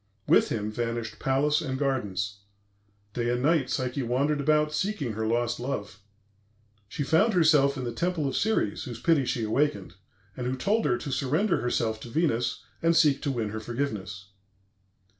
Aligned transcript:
With 0.25 0.49
him 0.49 0.71
vanished 0.71 1.19
palace 1.19 1.61
and 1.61 1.77
gardens. 1.77 2.39
Day 3.13 3.29
and 3.29 3.43
night 3.43 3.69
Psyche 3.69 4.01
wandered 4.01 4.41
about 4.41 4.73
seeking 4.73 5.11
her 5.13 5.27
lost 5.27 5.59
love. 5.59 5.99
She 6.87 7.03
found 7.03 7.35
herself 7.35 7.77
in 7.77 7.83
the 7.83 7.93
temple 7.93 8.27
of 8.27 8.35
Ceres, 8.35 8.85
whose 8.85 8.99
pity 8.99 9.25
she 9.25 9.43
awakened, 9.43 9.93
and 10.35 10.47
who 10.47 10.55
told 10.55 10.85
her 10.85 10.97
to 10.97 11.11
surrender 11.11 11.61
herself 11.61 11.99
to 11.99 12.09
Venus 12.09 12.63
and 12.81 12.95
seek 12.95 13.21
to 13.21 13.29
win 13.31 13.49
her 13.49 13.59
forgiveness. 13.59 14.29